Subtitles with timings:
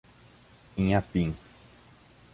[0.77, 1.35] Inhapim